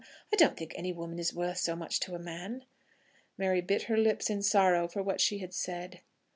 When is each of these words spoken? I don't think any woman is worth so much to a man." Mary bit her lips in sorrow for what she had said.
I 0.33 0.35
don't 0.35 0.57
think 0.57 0.73
any 0.75 0.91
woman 0.91 1.19
is 1.19 1.31
worth 1.31 1.59
so 1.59 1.75
much 1.75 1.99
to 1.99 2.15
a 2.15 2.17
man." 2.17 2.65
Mary 3.37 3.61
bit 3.61 3.83
her 3.83 3.97
lips 3.97 4.31
in 4.31 4.41
sorrow 4.41 4.87
for 4.87 5.03
what 5.03 5.21
she 5.21 5.37
had 5.37 5.53
said. 5.53 6.01